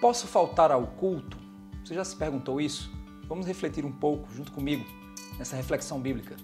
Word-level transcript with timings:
Posso 0.00 0.26
faltar 0.26 0.70
ao 0.70 0.86
culto? 0.86 1.38
Você 1.84 1.94
já 1.94 2.04
se 2.04 2.14
perguntou 2.14 2.60
isso? 2.60 2.90
Vamos 3.26 3.46
refletir 3.46 3.84
um 3.84 3.92
pouco 3.92 4.32
junto 4.32 4.52
comigo 4.52 4.84
nessa 5.38 5.56
reflexão 5.56 6.00
bíblica. 6.00 6.36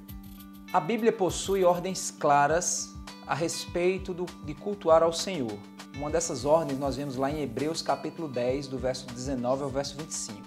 A 0.73 0.81
Bíblia 0.81 1.13
possui 1.13 1.65
ordens 1.65 2.10
claras 2.10 2.94
a 3.26 3.34
respeito 3.34 4.15
do, 4.15 4.25
de 4.44 4.54
cultuar 4.54 5.02
ao 5.02 5.12
Senhor. 5.12 5.58
Uma 5.94 6.10
dessas 6.10 6.44
ordens 6.46 6.78
nós 6.78 6.96
vemos 6.96 7.17
lá 7.17 7.30
em 7.30 7.42
Hebreus 7.42 7.83
capítulo 7.83 8.27
10, 8.27 8.68
do 8.68 8.79
verso 8.79 9.07
19 9.07 9.64
ao 9.64 9.69
verso 9.69 9.96
25. 9.98 10.41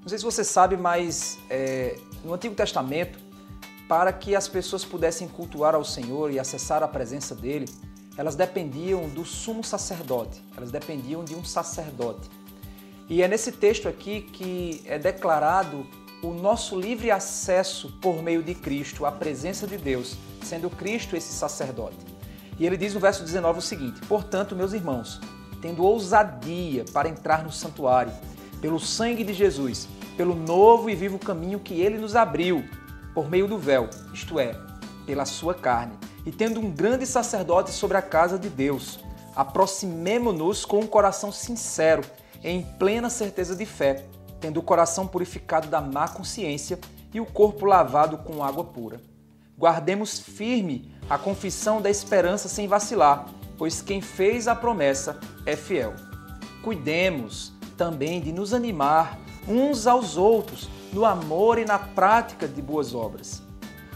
Não 0.00 0.08
sei 0.08 0.18
se 0.18 0.24
você 0.24 0.44
sabe, 0.44 0.76
mas 0.76 1.40
é, 1.50 1.98
no 2.24 2.32
Antigo 2.32 2.54
Testamento, 2.54 3.18
para 3.88 4.12
que 4.12 4.36
as 4.36 4.46
pessoas 4.46 4.84
pudessem 4.84 5.26
cultuar 5.26 5.74
ao 5.74 5.84
Senhor 5.84 6.30
e 6.30 6.38
acessar 6.38 6.82
a 6.84 6.88
presença 6.88 7.34
dele, 7.34 7.66
elas 8.16 8.34
dependiam 8.34 9.08
do 9.08 9.24
sumo 9.24 9.62
sacerdote, 9.62 10.42
elas 10.56 10.70
dependiam 10.70 11.24
de 11.24 11.34
um 11.34 11.44
sacerdote. 11.44 12.30
E 13.08 13.22
é 13.22 13.28
nesse 13.28 13.52
texto 13.52 13.88
aqui 13.88 14.22
que 14.22 14.82
é 14.86 14.98
declarado 14.98 15.86
o 16.22 16.32
nosso 16.32 16.78
livre 16.78 17.10
acesso 17.10 17.92
por 18.00 18.22
meio 18.22 18.42
de 18.42 18.54
Cristo 18.54 19.04
à 19.04 19.12
presença 19.12 19.66
de 19.66 19.76
Deus, 19.76 20.16
sendo 20.42 20.70
Cristo 20.70 21.14
esse 21.14 21.32
sacerdote. 21.32 21.98
E 22.58 22.66
ele 22.66 22.76
diz 22.76 22.94
no 22.94 23.00
verso 23.00 23.22
19 23.22 23.58
o 23.58 23.62
seguinte: 23.62 24.00
Portanto, 24.08 24.56
meus 24.56 24.72
irmãos, 24.72 25.20
tendo 25.60 25.84
ousadia 25.84 26.84
para 26.92 27.08
entrar 27.08 27.44
no 27.44 27.52
santuário, 27.52 28.12
pelo 28.60 28.80
sangue 28.80 29.22
de 29.22 29.34
Jesus, 29.34 29.86
pelo 30.16 30.34
novo 30.34 30.88
e 30.88 30.94
vivo 30.94 31.18
caminho 31.18 31.60
que 31.60 31.80
ele 31.80 31.98
nos 31.98 32.16
abriu, 32.16 32.64
por 33.14 33.30
meio 33.30 33.46
do 33.46 33.58
véu, 33.58 33.88
isto 34.12 34.40
é, 34.40 34.58
pela 35.04 35.26
sua 35.26 35.54
carne 35.54 35.92
e 36.26 36.32
tendo 36.32 36.58
um 36.58 36.68
grande 36.68 37.06
sacerdote 37.06 37.70
sobre 37.70 37.96
a 37.96 38.02
casa 38.02 38.36
de 38.36 38.50
Deus, 38.50 38.98
aproximemo-nos 39.36 40.64
com 40.64 40.80
um 40.80 40.86
coração 40.86 41.30
sincero, 41.30 42.02
em 42.42 42.62
plena 42.62 43.08
certeza 43.08 43.54
de 43.54 43.64
fé, 43.64 44.04
tendo 44.40 44.58
o 44.58 44.62
coração 44.62 45.06
purificado 45.06 45.68
da 45.68 45.80
má 45.80 46.08
consciência 46.08 46.80
e 47.14 47.20
o 47.20 47.24
corpo 47.24 47.64
lavado 47.64 48.18
com 48.18 48.42
água 48.42 48.64
pura. 48.64 49.00
Guardemos 49.56 50.18
firme 50.18 50.92
a 51.08 51.16
confissão 51.16 51.80
da 51.80 51.88
esperança 51.88 52.48
sem 52.48 52.66
vacilar, 52.66 53.26
pois 53.56 53.80
quem 53.80 54.00
fez 54.00 54.48
a 54.48 54.54
promessa 54.54 55.18
é 55.46 55.54
fiel. 55.54 55.94
Cuidemos 56.62 57.52
também 57.76 58.20
de 58.20 58.32
nos 58.32 58.52
animar 58.52 59.18
uns 59.48 59.86
aos 59.86 60.16
outros 60.16 60.68
no 60.92 61.04
amor 61.04 61.58
e 61.58 61.64
na 61.64 61.78
prática 61.78 62.48
de 62.48 62.60
boas 62.60 62.94
obras. 62.94 63.42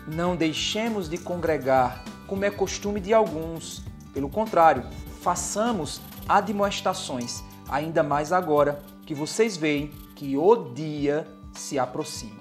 Não 0.07 0.37
deixemos 0.37 1.09
de 1.09 1.19
congregar 1.19 2.03
como 2.31 2.45
é 2.45 2.51
costume 2.51 3.01
de 3.01 3.13
alguns. 3.13 3.83
Pelo 4.15 4.29
contrário, 4.29 4.85
façamos 5.21 6.01
admoestações, 6.29 7.43
ainda 7.69 8.05
mais 8.05 8.33
agora 8.33 8.81
que 9.05 9.13
vocês 9.13 9.57
veem 9.57 9.89
que 10.15 10.37
o 10.37 10.73
dia 10.73 11.27
se 11.53 11.77
aproxima. 11.77 12.39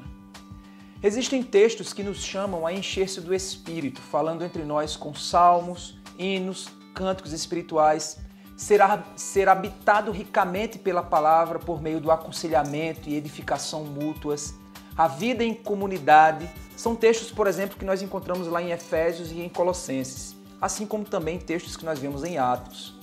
Existem 1.01 1.41
textos 1.41 1.91
que 1.91 2.03
nos 2.03 2.23
chamam 2.23 2.67
a 2.67 2.71
encher-se 2.71 3.19
do 3.19 3.33
Espírito, 3.33 3.99
falando 3.99 4.43
entre 4.43 4.63
nós 4.63 4.95
com 4.95 5.11
salmos, 5.15 5.97
hinos, 6.19 6.67
cânticos 6.93 7.33
espirituais, 7.33 8.19
ser, 8.55 8.81
ser 9.15 9.49
habitado 9.49 10.11
ricamente 10.11 10.77
pela 10.77 11.01
palavra 11.01 11.57
por 11.57 11.81
meio 11.81 11.99
do 11.99 12.11
aconselhamento 12.11 13.09
e 13.09 13.15
edificação 13.15 13.85
mútuas, 13.85 14.53
a 14.95 15.07
vida 15.07 15.43
em 15.43 15.55
comunidade, 15.55 16.47
são 16.79 16.95
textos, 16.95 17.29
por 17.29 17.45
exemplo, 17.45 17.77
que 17.77 17.83
nós 17.83 18.01
encontramos 18.01 18.47
lá 18.47 18.61
em 18.61 18.71
Efésios 18.71 19.33
e 19.33 19.41
em 19.41 19.49
Colossenses, 19.49 20.33
assim 20.61 20.85
como 20.85 21.03
também 21.03 21.37
textos 21.37 21.75
que 21.75 21.83
nós 21.83 21.99
vemos 21.99 22.23
em 22.23 22.37
Atos. 22.37 22.97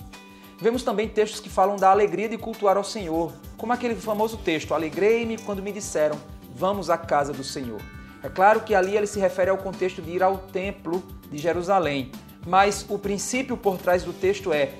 Vemos 0.59 0.81
também 0.81 1.07
textos 1.07 1.39
que 1.39 1.47
falam 1.47 1.75
da 1.75 1.91
alegria 1.91 2.27
de 2.27 2.39
cultuar 2.39 2.75
ao 2.75 2.83
Senhor, 2.83 3.31
como 3.55 3.71
aquele 3.71 3.93
famoso 3.93 4.35
texto: 4.37 4.73
Alegrei-me 4.73 5.37
quando 5.37 5.61
me 5.61 5.71
disseram, 5.71 6.17
vamos 6.55 6.89
à 6.89 6.97
casa 6.97 7.31
do 7.31 7.43
Senhor. 7.43 7.79
É 8.23 8.29
claro 8.29 8.61
que 8.61 8.73
ali 8.73 8.97
ele 8.97 9.05
se 9.05 9.19
refere 9.19 9.51
ao 9.51 9.59
contexto 9.59 10.01
de 10.01 10.09
ir 10.09 10.23
ao 10.23 10.39
templo 10.39 11.03
de 11.31 11.37
Jerusalém, 11.37 12.11
mas 12.47 12.83
o 12.89 12.97
princípio 12.97 13.55
por 13.55 13.77
trás 13.77 14.01
do 14.01 14.11
texto 14.11 14.51
é: 14.51 14.73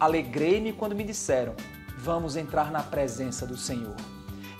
Alegrei-me 0.00 0.72
quando 0.72 0.96
me 0.96 1.04
disseram, 1.04 1.54
vamos 1.96 2.34
entrar 2.34 2.72
na 2.72 2.82
presença 2.82 3.46
do 3.46 3.56
Senhor. 3.56 3.94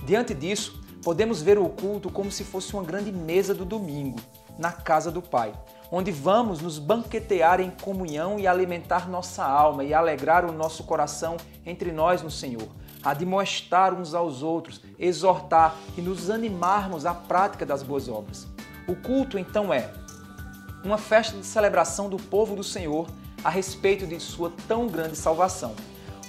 Diante 0.07 0.35
disso, 0.35 0.82
Podemos 1.03 1.43
ver 1.43 1.59
o 1.59 1.69
culto 1.69 2.09
como 2.09 2.31
se 2.31 2.45
fosse 2.45 2.73
uma 2.75 2.85
grande 2.85 3.11
mesa 3.11 3.53
do 3.53 3.65
domingo, 3.65 4.21
na 4.57 4.71
casa 4.71 5.11
do 5.11 5.21
Pai, 5.21 5.53
onde 5.91 6.13
vamos 6.13 6.61
nos 6.61 6.79
banquetear 6.79 7.61
em 7.61 7.71
comunhão 7.71 8.39
e 8.39 8.47
alimentar 8.47 9.11
nossa 9.11 9.45
alma 9.45 9.83
e 9.83 9.93
alegrar 9.93 10.45
o 10.45 10.53
nosso 10.53 10.85
coração 10.85 11.37
entre 11.67 11.91
nós 11.91 12.23
no 12.23 12.31
Senhor, 12.31 12.69
admoestar 13.03 13.93
uns 13.93 14.15
aos 14.15 14.45
outros, 14.45 14.81
exortar 14.97 15.75
e 15.99 16.01
nos 16.01 16.31
animarmos 16.31 17.05
à 17.05 17.13
prática 17.13 17.67
das 17.67 17.83
boas 17.83 18.09
obras. 18.09 18.47
O 18.87 18.95
culto, 18.95 19.37
então, 19.37 19.75
é 19.75 19.91
uma 20.85 20.99
festa 20.99 21.37
de 21.37 21.45
celebração 21.45 22.09
do 22.09 22.17
povo 22.17 22.55
do 22.55 22.63
Senhor 22.63 23.09
a 23.43 23.51
respeito 23.51 24.07
de 24.07 24.21
sua 24.21 24.53
tão 24.69 24.87
grande 24.87 25.17
salvação. 25.17 25.75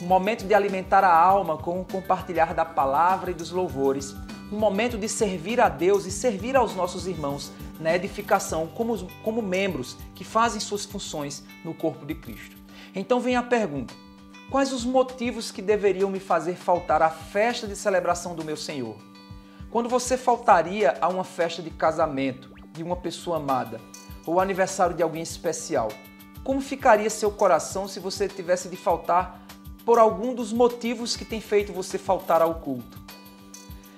Um 0.01 0.07
momento 0.07 0.45
de 0.45 0.53
alimentar 0.55 1.03
a 1.03 1.16
alma 1.16 1.57
com 1.57 1.79
o 1.79 1.85
compartilhar 1.85 2.55
da 2.55 2.66
palavra 2.66 3.29
e 3.29 3.35
dos 3.35 3.51
louvores 3.51 4.16
um 4.53 4.59
momento 4.59 5.00
de 5.00 5.09
servir 5.09 5.59
a 5.59 5.68
Deus 5.68 6.06
e 6.06 6.12
servir 6.12 6.56
aos 6.56 6.75
nossos 6.75 7.08
irmãos 7.08 7.52
na 7.80 7.96
edificação 7.96 8.68
como, 8.68 9.08
como 9.24 9.41
membros 9.41 9.97
que 10.14 10.24
fazem 10.24 10.59
suas 10.59 10.86
funções 10.86 11.44
no 11.66 11.74
corpo 11.74 12.06
de 12.06 12.14
Cristo. 12.14 12.56
Então 12.94 13.19
vem 13.19 13.36
a 13.36 13.41
pergunta: 13.41 13.96
quais 14.52 14.72
os 14.72 14.86
motivos 14.86 15.50
que 15.50 15.59
deveriam 15.62 16.08
me 16.08 16.19
fazer 16.19 16.56
faltar 16.56 17.02
à 17.02 17.09
festa 17.09 17.66
de 17.66 17.75
celebração 17.75 18.36
do 18.36 18.46
meu 18.46 18.56
Senhor? 18.56 18.96
Quando 19.72 19.90
você 19.90 20.16
faltaria 20.16 20.96
a 21.02 21.08
uma 21.08 21.24
festa 21.24 21.64
de 21.64 21.72
casamento 21.72 22.53
de 22.72 22.84
uma 22.84 22.96
pessoa 22.96 23.38
amada 23.38 23.81
ou 24.24 24.40
aniversário 24.40 24.96
de 24.96 25.02
alguém 25.02 25.24
especial, 25.24 25.90
como 26.44 26.62
ficaria 26.62 27.09
seu 27.09 27.31
coração 27.31 27.88
se 27.88 28.00
você 28.00 28.28
tivesse 28.28 28.70
de 28.70 28.78
faltar 28.78 29.41
por 29.84 29.97
algum 29.97 30.35
dos 30.35 30.53
motivos 30.53 31.18
que 31.18 31.25
tem 31.25 31.41
feito 31.41 31.74
você 31.74 31.97
faltar 31.97 32.40
ao 32.40 32.56
culto? 32.56 33.03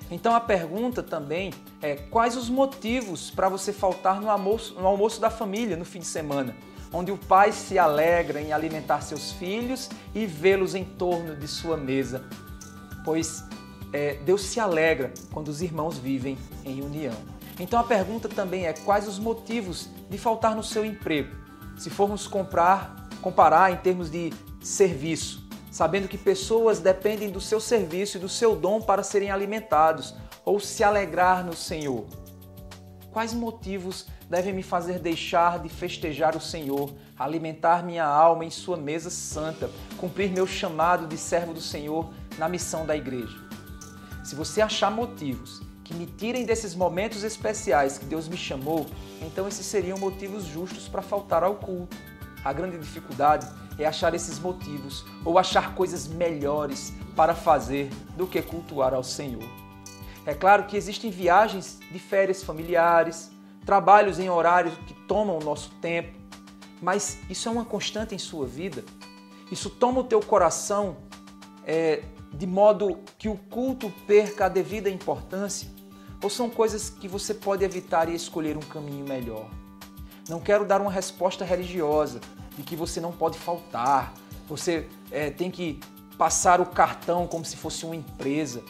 Então 0.10 0.36
a 0.36 0.40
pergunta 0.40 1.02
também 1.02 1.52
é 1.82 1.96
quais 1.96 2.36
os 2.36 2.50
motivos 2.50 3.32
para 3.32 3.50
você 3.50 3.74
faltar 3.74 4.22
no 4.22 4.30
almoço, 4.30 4.76
no 4.76 4.86
almoço 4.86 5.20
da 5.20 5.30
família 5.30 5.76
no 5.76 5.86
fim 5.86 6.00
de 6.00 6.06
semana, 6.06 6.56
onde 6.94 7.12
o 7.12 7.18
pai 7.18 7.52
se 7.52 7.80
alegra 7.80 8.40
em 8.40 8.54
alimentar 8.54 9.02
seus 9.02 9.32
filhos 9.32 9.90
e 10.14 10.26
vê-los 10.26 10.76
em 10.76 10.84
torno 10.84 11.36
de 11.36 11.48
sua 11.48 11.76
mesa, 11.76 12.24
pois 13.04 13.44
é, 13.92 14.16
Deus 14.26 14.42
se 14.42 14.60
alegra 14.60 15.12
quando 15.32 15.48
os 15.48 15.62
irmãos 15.62 15.98
vivem 15.98 16.38
em 16.64 16.82
união. 16.82 17.16
Então 17.60 17.80
a 17.80 17.84
pergunta 17.84 18.30
também 18.30 18.68
é 18.68 18.74
quais 18.74 19.08
os 19.08 19.18
motivos 19.18 19.90
de 20.10 20.18
faltar 20.18 20.56
no 20.56 20.64
seu 20.64 20.86
emprego, 20.86 21.34
se 21.78 21.90
formos 21.90 22.28
comprar, 22.28 23.08
comparar 23.22 23.72
em 23.72 23.78
termos 23.78 24.12
de 24.12 24.32
serviço 24.62 25.44
sabendo 25.75 26.08
que 26.08 26.18
pessoas 26.18 26.80
dependem 26.80 27.30
do 27.30 27.41
seu 27.41 27.59
serviço 27.59 28.16
e 28.16 28.19
do 28.22 28.30
seu 28.30 28.56
dom 28.56 28.80
para 28.80 29.03
serem 29.03 29.30
alimentados 29.30 30.16
ou 30.46 30.58
se 30.58 30.86
alegrar 30.86 31.44
no 31.44 31.53
Senhor? 31.53 32.06
Quais 33.12 33.34
motivos 33.34 34.08
devem 34.30 34.53
me 34.53 34.63
fazer 34.63 35.00
deixar 35.00 35.59
de 35.59 35.68
festejar 35.68 36.34
o 36.34 36.40
Senhor, 36.40 36.94
alimentar 37.19 37.84
minha 37.84 38.06
alma 38.06 38.46
em 38.46 38.50
Sua 38.50 38.78
mesa 38.78 39.09
santa, 39.09 39.69
cumprir 39.97 40.31
meu 40.31 40.47
chamado 40.47 41.08
de 41.08 41.18
servo 41.18 41.53
do 41.53 41.59
Senhor 41.59 42.09
na 42.38 42.47
missão 42.47 42.86
da 42.86 42.96
igreja? 42.96 43.38
Se 44.24 44.34
você 44.34 44.62
achar 44.62 44.90
motivos 44.90 45.62
que 45.84 45.94
me 45.94 46.06
tirem 46.06 46.46
desses 46.46 46.74
momentos 46.74 47.22
especiais 47.22 47.97
que 47.97 48.06
Deus 48.06 48.30
me 48.30 48.38
chamou, 48.38 48.86
então 49.22 49.46
esses 49.46 49.66
seriam 49.66 49.97
motivos 49.97 50.46
justos 50.46 50.88
para 50.88 51.02
faltar 51.02 51.44
ao 51.44 51.56
culto. 51.56 51.97
A 52.45 52.53
grande 52.53 52.78
dificuldade 52.78 53.47
é 53.79 53.88
achar 53.88 54.13
esses 54.13 54.38
motivos 54.38 55.03
ou 55.25 55.39
achar 55.39 55.73
coisas 55.73 56.07
melhores 56.07 56.94
para 57.16 57.33
fazer 57.33 57.89
do 58.15 58.27
que 58.27 58.39
cultuar 58.39 58.94
ao 58.94 59.03
Senhor. 59.03 59.44
É 60.27 60.36
claro 60.36 60.65
que 60.65 60.77
existem 60.77 61.09
viagens 61.09 61.80
de 61.92 61.97
férias 61.97 62.44
familiares, 62.44 63.31
trabalhos 63.65 64.19
em 64.19 64.30
horários 64.30 64.75
que 64.86 64.94
tomam 65.07 65.39
o 65.39 65.44
nosso 65.44 65.71
tempo, 65.81 66.15
mas 66.80 67.18
isso 67.27 67.50
é 67.50 67.51
uma 67.51 67.65
constante 67.65 68.13
em 68.13 68.19
sua 68.19 68.45
vida? 68.45 68.83
Isso 69.51 69.68
toma 69.68 70.01
o 70.01 70.03
teu 70.03 70.19
coração 70.19 70.98
é, 71.65 72.03
de 72.31 72.45
modo 72.45 73.00
que 73.18 73.27
o 73.27 73.38
culto 73.38 73.91
perca 74.06 74.45
a 74.45 74.50
devida 74.50 74.88
importância? 74.88 75.68
Ou 76.24 76.30
são 76.30 76.48
coisas 76.48 76.91
que 76.91 77.07
você 77.07 77.33
pode 77.33 77.63
evitar 77.63 78.07
e 78.07 78.13
escolher 78.13 78.56
um 78.56 78.62
caminho 78.62 79.06
melhor? 79.06 79.50
Não 80.27 80.39
quero 80.39 80.66
dar 80.66 80.81
uma 80.81 80.92
resposta 80.92 81.45
religiosa 81.45 82.19
de 82.57 82.63
que 82.63 82.75
você 82.75 83.00
não 83.00 83.12
pode 83.12 83.38
faltar, 83.38 84.13
você 84.48 84.88
é, 85.12 85.30
tem 85.30 85.51
que 85.51 85.80
passar 86.18 86.60
o 86.62 86.66
cartão 86.66 87.27
como 87.27 87.45
se 87.45 87.56
fosse 87.57 87.86
uma 87.86 87.95
empresa. 87.95 88.63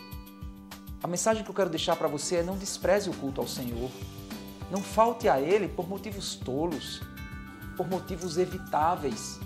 A 1.02 1.08
mensagem 1.08 1.44
que 1.44 1.50
eu 1.50 1.56
quero 1.56 1.70
deixar 1.70 1.96
para 1.96 2.08
você 2.08 2.38
é 2.38 2.44
não 2.44 2.58
despreze 2.58 3.10
o 3.10 3.14
culto 3.14 3.40
ao 3.40 3.48
Senhor. 3.48 3.90
Não 4.72 4.82
falte 4.82 5.30
a 5.30 5.40
Ele 5.40 5.68
por 5.68 5.88
motivos 5.88 6.36
tolos, 6.36 7.02
por 7.78 7.88
motivos 7.88 8.38
evitáveis. 8.38 9.40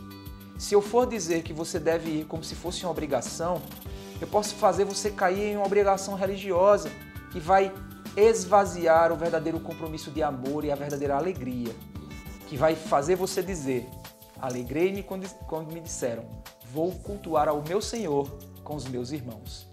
Se 0.57 0.73
eu 0.73 0.81
for 0.81 1.05
dizer 1.05 1.43
que 1.43 1.53
você 1.53 1.79
deve 1.79 2.09
ir 2.09 2.25
como 2.25 2.43
se 2.43 2.55
fosse 2.55 2.83
uma 2.83 2.91
obrigação, 2.91 3.61
Eu 4.21 4.27
posso 4.27 4.55
fazer 4.55 4.83
você 4.83 5.09
cair 5.09 5.53
em 5.53 5.55
uma 5.55 5.65
obrigação 5.65 6.13
religiosa 6.13 6.91
que 7.31 7.39
vai 7.39 7.71
esvaziar 8.17 9.11
o 9.13 9.15
verdadeiro 9.15 9.59
compromisso 9.59 10.11
de 10.11 10.21
amor 10.21 10.65
e 10.65 10.71
a 10.71 10.75
verdadeira 10.75 11.15
alegria, 11.15 11.73
que 12.49 12.57
vai 12.57 12.75
fazer 12.75 13.15
você 13.15 13.43
dizer: 13.43 13.87
Alegrei-me 14.41 15.03
quando, 15.03 15.29
quando 15.45 15.71
me 15.71 15.79
disseram, 15.79 16.25
vou 16.73 16.91
cultuar 16.91 17.47
ao 17.47 17.61
meu 17.61 17.79
Senhor 17.79 18.27
com 18.63 18.75
os 18.75 18.87
meus 18.87 19.11
irmãos. 19.11 19.69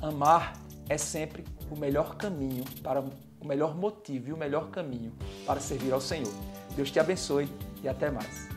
Amar 0.00 0.54
é 0.88 0.96
sempre 0.96 1.44
o 1.70 1.78
melhor 1.78 2.16
caminho 2.16 2.64
para 2.82 3.00
o 3.00 3.46
melhor 3.46 3.76
motivo 3.76 4.30
e 4.30 4.32
o 4.32 4.36
melhor 4.36 4.70
caminho 4.70 5.12
para 5.46 5.60
servir 5.60 5.92
ao 5.92 6.00
Senhor. 6.00 6.32
Deus 6.74 6.90
te 6.90 6.98
abençoe 6.98 7.48
e 7.82 7.88
até 7.88 8.10
mais. 8.10 8.53